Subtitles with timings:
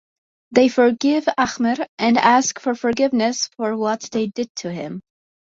[0.49, 5.03] They forgive Ahmer and ask for forgiveness for what they did to him.